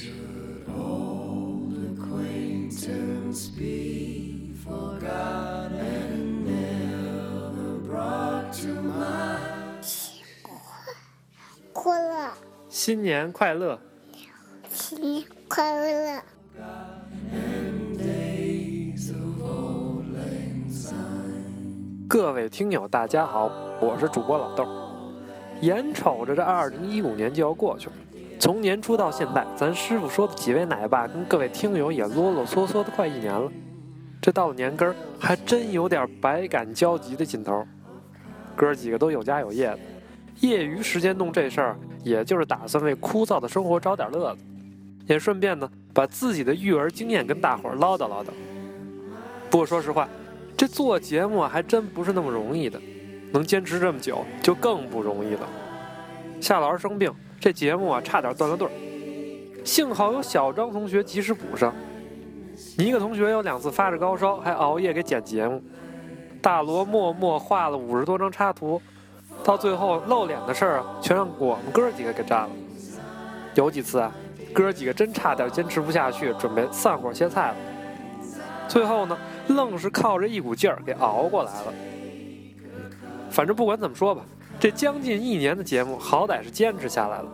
[0.00, 9.84] Should old acquaintance be forgot and never brought to mind?
[11.74, 12.32] 快乐，
[12.70, 13.78] 新年快乐！
[14.72, 16.22] 新年快乐
[17.98, 22.08] ！Days of old lang syne.
[22.08, 24.66] 各位听友，大家好，我是主播老豆。
[25.60, 27.96] 眼瞅着这二零一五年就要过去了，
[28.40, 33.52] 从年初到现在，咱师傅说的几位奶爸跟各位听友也啰啰嗦嗦的快一年了。
[34.18, 37.62] 这到了年根儿，还真有点百感交集的劲头。
[38.56, 39.78] 哥几个都有家有业的，
[40.40, 44.42] 业余时间弄这事儿，也就是打算为枯燥的生活找点乐子，
[45.06, 48.28] 也顺便呢把自己的育儿经验跟大伙儿唠叨唠叨。
[49.50, 50.08] 不过说实话，
[50.56, 52.80] 这做节目，还真不是那么容易的，
[53.32, 55.46] 能坚持这么久就更不容易了。
[56.40, 58.70] 夏老师生病，这节目啊差点断了队儿，
[59.64, 61.74] 幸好有小张同学及时补上。
[62.76, 65.62] 一个同学有两次发着高烧，还熬夜给剪节目。
[66.42, 68.80] 大罗默默画了五十多张插图，
[69.42, 72.50] 到最后露脸的事儿，全让我们哥几个给占了。
[73.54, 74.12] 有几次啊，
[74.52, 77.56] 哥几个真差点坚持不下去，准备散伙歇菜了。
[78.68, 79.16] 最后呢，
[79.48, 81.72] 愣是靠着一股劲儿给熬过来了。
[83.30, 84.22] 反正不管怎么说吧，
[84.60, 87.28] 这将近一年的节目，好歹是坚持下来了。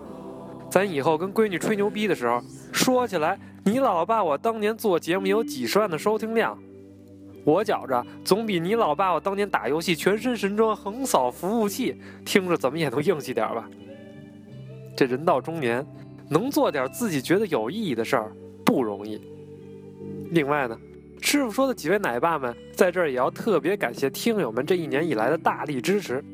[0.71, 2.41] 咱以后跟闺女吹牛逼的时候，
[2.73, 6.57] 说起来，你老爸我当年做节目有几十万的收听量，
[7.43, 13.69] 我觉着总比你老爸我当年打游戏全身神装横扫服务器，听着怎么也能硬气点吧。
[14.97, 15.85] 这人到中年，
[16.29, 18.31] 能做点自己觉得有意义的事儿
[18.65, 19.21] 不容易。
[20.31, 20.79] 另外呢，
[21.21, 26.25] 师傅说的几位奶爸们，在这儿也要特别感谢听友们这一年以来的大力支持。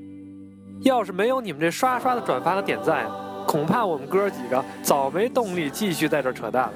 [0.82, 3.06] 要是没有你们这刷刷的转发和点赞，
[3.46, 6.72] 恐怕我们哥几个早没动力继续在这扯淡了。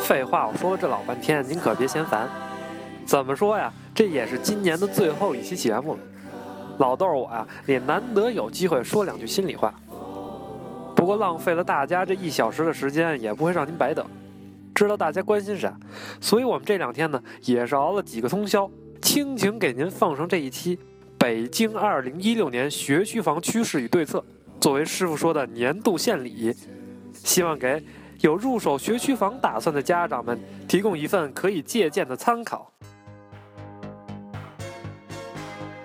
[0.00, 2.28] 废话，我说了这老半天，您可别嫌烦。
[3.04, 3.72] 怎么说呀？
[3.94, 6.00] 这也是今年的最后一期节目了。
[6.78, 9.74] 老豆儿我呀，也难得有机会说两句心里话。
[10.94, 14.06] 不过浪费了大家这一小时的时间，也不会让您白等。
[14.74, 15.74] 知道大家关心啥，
[16.20, 18.70] 所以我们这两天呢，也是熬了几个通宵，
[19.02, 20.76] 倾情给您奉上这一期
[21.22, 24.18] 《北京2016年学区房趋势与对策》，
[24.60, 26.52] 作为师傅说的年度献礼，
[27.14, 27.80] 希望给
[28.22, 32.72] 有入手学区房打算的家长们提供一份可以借鉴的参考。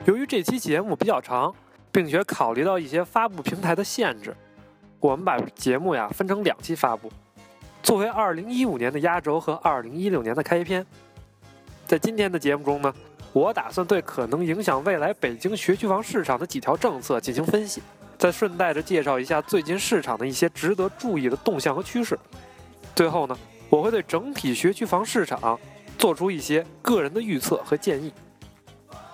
[0.06, 1.54] 由于这期节目比较长，
[1.92, 4.36] 并且考虑到一些发布平台的限制，
[5.00, 7.12] 我们把节目呀分成两期发布。
[7.84, 10.84] 作为2015年的压轴和2016年的开篇，
[11.86, 12.92] 在今天的节目中呢，
[13.34, 17.82] 我打算对可能影响未来北京学区房市场的几条政策进行分析，
[18.18, 22.18] 再顺带着介绍一下最近市场的一些值得注意的动向和趋势。
[22.96, 23.38] 最后呢，
[23.70, 25.60] 我会对整体学区房市场
[26.00, 28.12] 做出一些个人的预测和建议。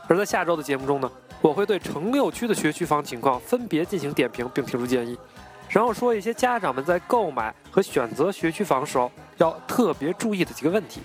[0.08, 5.18] 而在下周的节目中呢，我会对城六区的学区房情况分别进行点评并提出建议。
[5.70, 11.02] 然后说一些家长们在购买和选择学区房时候要特别注意的几个问题。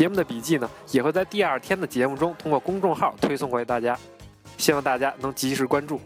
[0.00, 3.94] 节目的笔记呢，也会在第二天的节目中通过公众号推送给大家，
[4.56, 6.00] 希望大家能及时关注。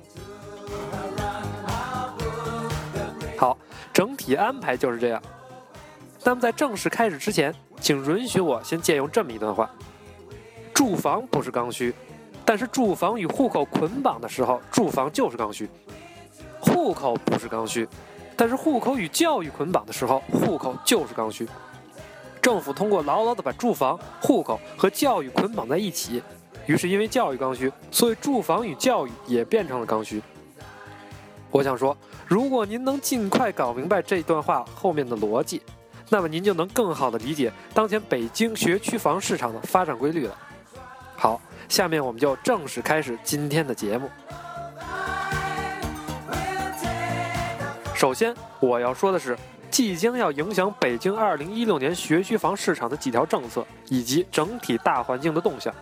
[3.39, 3.57] 好，
[3.93, 5.23] 整体安排就是这样。
[6.25, 9.71] 那么在正式开始之前，请允许我先借用这么一段话：
[10.75, 11.95] 住房不是刚需，
[12.45, 15.71] 但是住房与户口捆绑的时候，住房就是刚需。
[16.59, 17.89] 户口不是刚需，
[18.35, 21.49] 但是户口与教育捆绑的时候，户口就是刚需。
[22.45, 26.23] 政府通过牢牢地把住房、户口和教育捆绑在一起，
[26.67, 30.23] 于是因为教育刚需，所以住房与教育也变成了刚需。
[31.51, 31.97] 我想说，
[32.27, 35.63] 如果您能尽快搞明白这段话后面的逻辑，
[36.11, 40.37] 那么您就能更好地理解当前北京学区房市场的发展规律了。
[41.17, 44.11] 好，下面我们就正式开始今天的节目。
[47.95, 49.35] 首先，我要说的是，
[49.75, 55.75] 即将要影响北京2016年学区房市场的几条政策以及整体大环境的动向。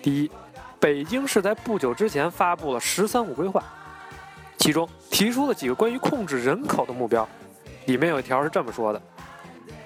[0.00, 0.30] 第一，
[0.78, 3.64] 北京市在不久之前发布了“十三五”规划，
[4.58, 7.28] 其中提出了几个关于控制人口的目标，
[7.86, 9.02] 里面有一条是这么说的：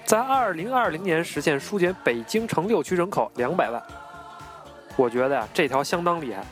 [0.05, 3.83] 在2020年实现疏解北京城六区人口两百万。
[4.97, 6.45] 我觉得呀，这条相当厉害，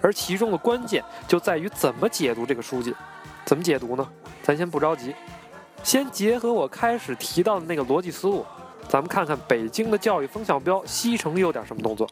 [0.00, 2.96] 而其中的关键就在于怎么解读这个书记。
[3.44, 4.08] 怎么解读呢？
[4.42, 5.14] 咱先不着急，
[5.82, 8.44] 先结合我开始提到的那个逻辑思路，
[8.88, 12.08] 咱们看看北京的教育风向标西城有点什么动作。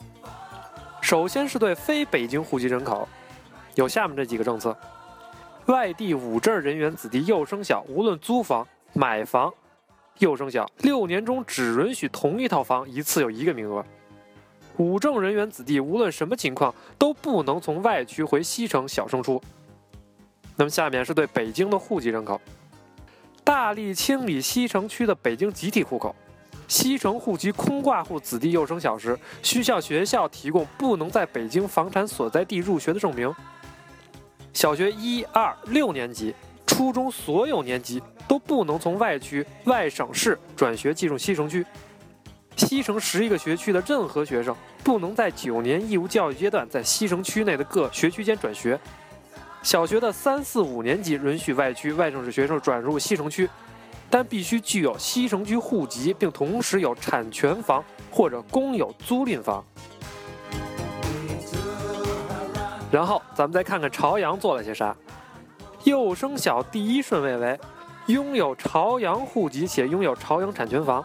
[1.01, 3.09] 首先是对非北京户籍人口，
[3.77, 4.77] 有下面这几个政策：
[5.67, 9.53] 外地五证人员子弟幼升小，无论租房、买房，
[10.19, 13.85] 幼升小六年中只允许同一套房一次有一个名额。
[14.77, 19.41] 五证人员子弟无论什么情况都不能从外区回西城小升初。
[20.59, 22.41] 那么下面是对北京的户籍人口：
[23.45, 26.15] 大力清理西城区的北京集体户口。
[26.67, 33.33] 西城户籍空挂户子弟幼升小时，需向学校提供不能在北京房产所在地入学的证明。
[34.53, 36.35] 小学一二六年级、
[36.67, 41.65] 初中所有年级都不能从外区、外省市转学进入西城区。
[42.57, 48.79] 西城十一个学区的任何学生不能在九年义务教育阶段在西城区内的各学区间转学。
[49.63, 53.49] 小学的三四五年级允许外区、外省市学生转入西城区。
[54.11, 59.63] 但必须具有西城区户籍，并同时有产权房或者公有租赁房。
[62.91, 64.97] 然后咱们再看看朝阳做了些啥。
[65.85, 67.61] 幼升小第一顺位为
[68.07, 71.05] 拥有朝阳户籍且拥有朝阳产权房。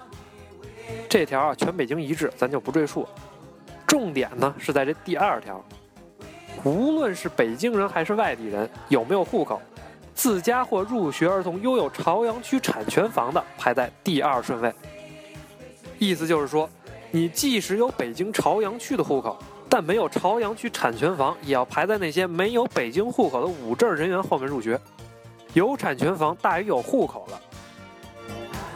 [1.10, 3.06] 这条啊，全北京一致，咱就不赘述。
[3.86, 5.62] 重点呢是在这第二条，
[6.64, 9.62] 无论是北京人还是外地人，有没有户口。
[10.16, 14.72] 自家或入学儿童拥有朝阳区产权房的排在第二顺位。
[15.98, 16.70] 意思就是说，
[17.12, 24.80] 你即使有北京朝阳区的户口，但没有朝阳区产权房，也要排在那些没有北京户口的五证人员后面入学。
[25.54, 27.42] 有产权房大于有户口了。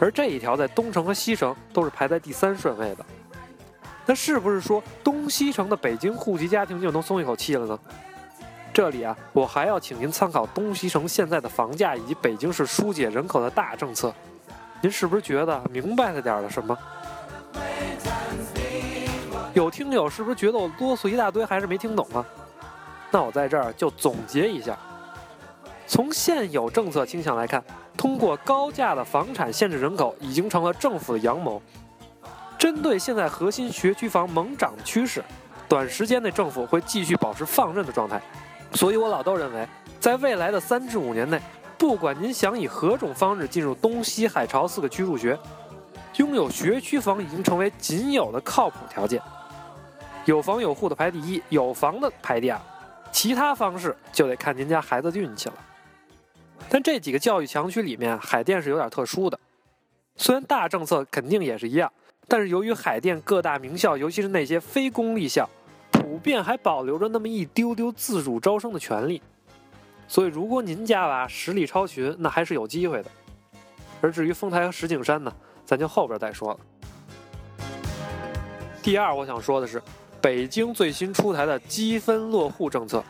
[0.00, 3.06] 而这一条在东城和西城都是排在第三顺位的。
[4.08, 7.78] 那是不是说东西城的北京户籍家庭就能松一口气了呢？
[8.72, 14.10] 这里啊，我还要请您参考东西城现在的房价以及北京市疏解人口的大政策。
[14.80, 16.78] 您是不是觉得明白了点儿了什么？
[19.52, 22.24] 有听友是不是觉得我啰嗦一大堆还是没听懂啊？
[23.10, 24.74] 那我在这儿就总结一下：
[25.86, 27.62] 从现有政策倾向来看，
[27.94, 31.60] 通过高价的房产限制人口已经成了政府的阳谋。
[32.58, 35.22] 针对现在核心学区房猛涨的趋势，
[35.68, 38.20] 短时间内政府会继续保持放任的状态。
[38.74, 39.66] 所以，我老豆认为，
[40.00, 41.40] 在未来的三至五年内，
[41.78, 45.38] 不管您想以何种方式进入东西海潮四个区入学，
[46.16, 49.22] 拥有学区房已经成为仅有的靠谱条件。
[50.24, 52.60] 有房有户的排第一，有房的排第二，
[53.12, 55.54] 其他方式就得看您家孩子的运气了。
[56.68, 59.38] 但这几个教育强区里面，海淀是有点特殊的。
[60.16, 61.90] 虽然大政策肯定也是一样，
[62.28, 65.48] 但是由于海淀各大名校，尤其是那些非公立校。
[65.90, 69.20] 普遍还保留着那么一丢丢自主招生的权利，
[70.06, 73.10] 所以如果您家娃实力超群，那还是有机会的。
[74.00, 75.30] 而至于丰台和石景山呢，
[75.66, 76.60] 咱就后边再说了。
[78.82, 79.82] 第二，我想说的是，
[80.20, 83.04] 北京最新出台的积分落户政策，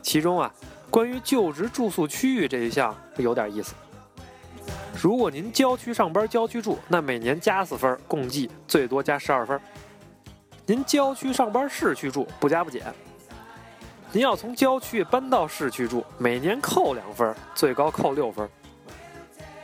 [0.00, 0.50] 其中啊，
[0.90, 3.74] 关于就职住宿区域这一项有点意思。
[5.00, 9.60] 如果您郊区上班、郊区住，那每年加四分，共计最多加十二分。
[10.64, 12.82] 您郊区上班，市区住不加不减。
[14.10, 18.48] 您要从郊区搬到市区住，每年扣两分，最高扣六分。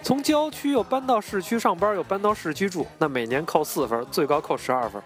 [0.02, 5.02] 从郊区又搬到市区上班，又搬到市区住，那每年扣四分，最高扣十二分。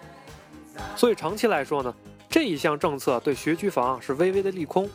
[0.96, 1.94] 所以长期来说呢，
[2.28, 4.88] 这一项政策对学区房是微微的利空，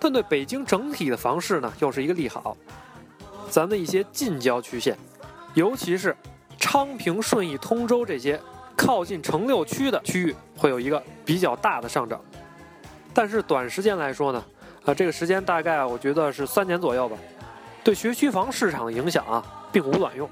[0.00, 2.56] 但对北京整体的房市呢又是一个利好。
[3.50, 4.96] 咱们一些近郊区县，
[5.54, 6.16] 尤其是
[6.58, 8.40] 昌平、顺义、通州这些。
[8.78, 12.20] 靠近城六区的区域会有一个比较大的上涨，
[13.14, 14.44] 但是短时间来说呢，
[14.84, 17.16] 啊，这个时间大概我觉得是三年左右吧，
[17.82, 20.28] 对学区房市场的影响啊，并无卵用，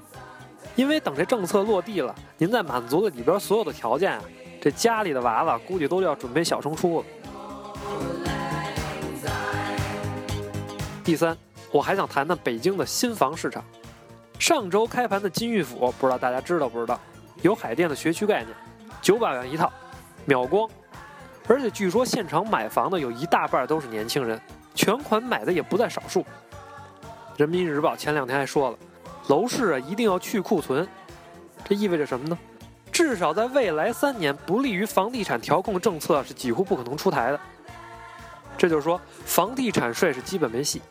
[0.75, 4.21] 因为等这政策落地了，您在满足了里边所有的条件啊，
[4.61, 7.05] 这家里的娃娃估计都要准备小升初了。
[11.03, 11.35] 第三，
[11.75, 13.61] 我还想谈谈北京的新房市场，
[14.39, 16.97] 上周开盘的金玉府，不知道大家知道不知道？
[17.41, 18.55] 有海淀的学区概念，
[19.01, 19.69] 九百万一套，
[20.23, 20.69] 秒光。
[21.49, 24.39] 而且据说现场买房的有一大半都是年轻人，
[24.73, 26.25] 全款买的也不在少数。
[27.35, 28.77] 人民日报前两天还说了，
[29.27, 30.87] 楼市啊一定要去库存，
[31.67, 32.39] 这意味着什么呢？
[32.89, 37.39] 至少在未来三年，不利于房地产调控的政策是几乎不可能出台的。
[38.57, 40.81] 这就是说，房地产税是基本没戏。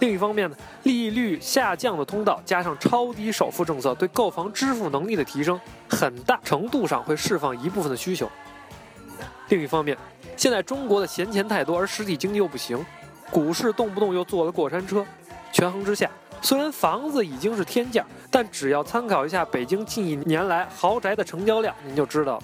[0.00, 8.30] 另一方面呢，利率下降的通道加上超低首付政策，对购房支付能力的提升，很大程度上会释放一部分的需求。
[9.48, 9.96] 另一方面，
[10.36, 12.84] 现在中国的闲钱太多，而实体经济又不行，
[13.30, 15.04] 股市动不动又坐了过山车，
[15.52, 16.08] 权衡之下，
[16.42, 22.42] 虽然房子已经是天价，但只要参考一下北京近一年来豪宅的成交量，您就知道了，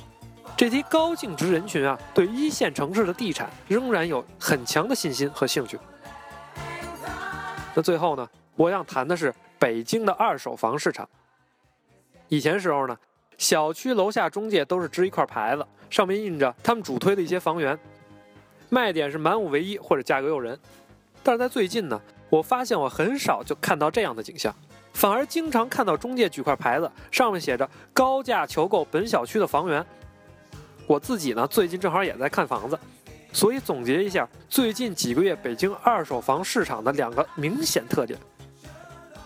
[0.57, 5.79] 这批高净值人群啊，对一线城市的地产仍然有很强的信心和兴趣。
[7.75, 11.09] 那最后呢，我想谈的是北京的二手房市场。
[12.29, 12.97] 以前时候呢，
[13.37, 17.79] 小区楼下中介都是支一块牌子，上面印着他们主推的一些房源，
[18.69, 20.59] 卖点是满五唯一或者价格诱人。
[21.23, 22.01] 但是在最近呢，
[22.31, 24.55] 我发现我很少就看到这样的景象，
[24.93, 29.85] 反而经常看到中介举块牌子，上面写着“高价求购本小区的房源”。
[30.87, 32.79] 我自己呢，最近正好也在看房子，
[33.35, 38.17] 所以总结一下最近几个月北京二手房市场的两个明显特点：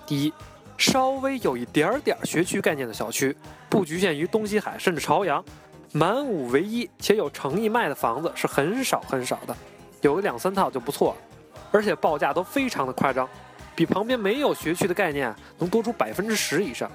[0.06, 0.32] 第一，
[0.78, 3.36] 稍微有一点点学区概念的小区，
[3.68, 5.44] 不局限于东西海甚至朝阳，
[5.92, 9.54] 满五唯一且有诚意卖的房子是很少很少的，
[10.00, 13.28] 有个两三套就不错了，而且报价都非常的夸张，
[13.76, 16.90] 比旁边没有学区的概念能多出百分之十以上。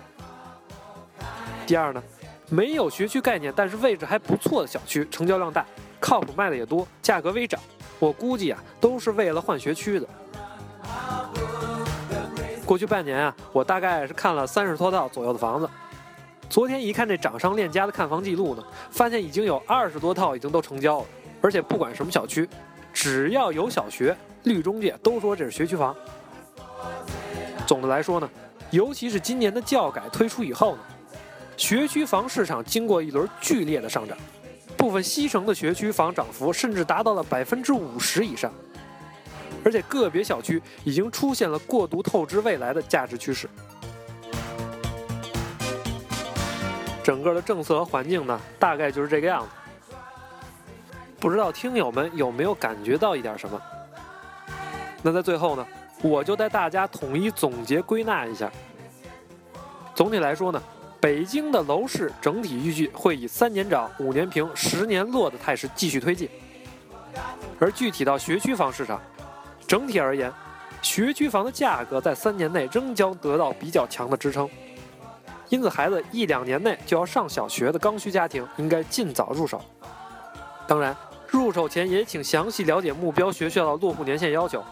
[1.67, 2.01] 第二呢？
[2.50, 5.65] 没有学区概念，但是位置还不错的小区，成交量大，
[6.03, 7.57] 靠谱卖的也多，价格微涨。
[7.98, 10.05] 我估计啊，都是为了换学区的。
[12.65, 15.69] 过去半年啊，我大概是看了三十多套左右的房子。
[16.50, 21.05] 昨天一看这掌上链家的看房记录呢，发现已经有二十多套已经都成交了，
[21.41, 22.50] 而且不管什么小区，
[22.91, 25.95] 只要有小学，绿中介都说这是学区房。
[27.65, 28.29] 总的来说呢，
[28.72, 30.79] 尤其是今年的教改推出以后呢。
[31.55, 34.17] 学区房市场经过一轮剧烈的上涨，
[34.83, 38.51] 部分西城的学区房涨幅甚至达到了百分之五十以上，
[39.63, 43.47] 而且个别小区已经出现了过度透支未来的价值趋势。
[47.01, 49.95] 整个的政策和环境呢，大概就是这个样子。
[51.17, 53.57] 不知道听友们有没有感觉到一点什么？
[55.01, 55.65] 那在最后呢，
[56.01, 58.51] 我就带大家统一总结归纳一下。
[59.95, 60.61] 总体来说呢。
[61.03, 66.29] 北京的楼市整体预计会以三年涨、五年平、十年落的态势继续推进，
[67.60, 69.01] 而具体到学区房市场，
[69.67, 70.31] 整体而言，
[70.81, 74.50] 学区房的价格在三年内仍将得到比较强的支撑。
[75.50, 79.62] 因此，孩子一两年内就要上小学的刚需家庭应该尽早入手。
[80.65, 80.95] 当然，
[81.27, 84.63] 入手前也请详细了解目标学校的落户年限要求。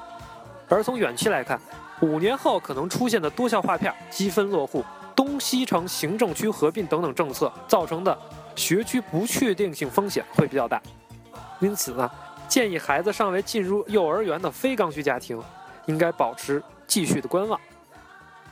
[0.70, 1.60] 而从远期来看，
[2.00, 4.82] 五年后可能出现的多校划片、积分落户。
[5.24, 8.18] 东西城行政区合并等等政策造成的
[8.56, 10.82] 学区不确定性风险会比较大，
[11.60, 12.10] 因此呢，
[12.48, 15.40] 建议孩子尚未进入幼儿园的非刚需家庭，
[15.86, 17.60] 应该保持继续的观望。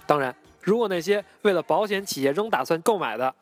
[0.05, 3.33] 当然，如果那些为了保险企业仍打算购买的，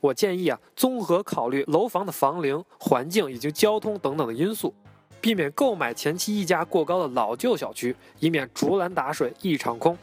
[0.00, 4.74] 我建议啊，综合考虑楼房的房龄、环境以及交通等等的因素，
[5.22, 9.96] 避免购买前期溢价过高的老旧小区，以免竹篮打水一场空。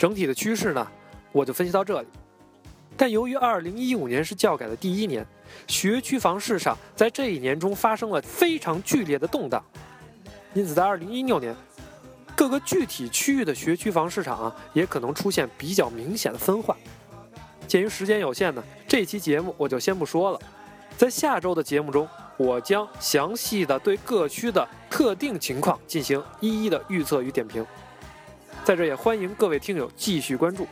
[0.00, 0.90] 整体的趋势呢，
[1.30, 2.08] 我就分析到这里。
[2.96, 5.26] 但由于二零一五年是教改的第一年，
[5.66, 9.62] 学区房市场在这一年中发生了非常剧烈的动荡，
[10.54, 11.54] 因此在二零一六年，
[12.34, 16.74] 各个具体区域的学区房市场啊，也可能出现比较明显的分化。
[17.68, 20.40] 鉴于时间有限呢，这期节目我就先不说了，
[20.96, 27.62] 在下周的节目中，我将详细的对各区的特定情况进行一一的预测与点评。
[28.70, 30.64] 在这也欢迎各位听友继续关注。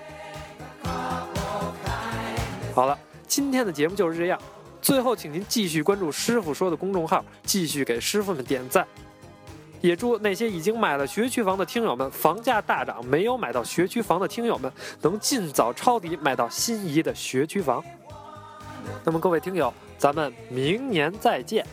[2.73, 4.41] 好了，今天的节目就是这样。
[4.81, 8.87] 最后，请您继续关注师傅说的公众号，继续给师傅们点赞。
[9.81, 17.83] 也祝那些已经买了学区房的听友们，房价大涨没有买到学区房的听友们，能尽早抄底买到心仪的学区房。
[19.03, 21.67] 那么，各位听友，咱们明年再见。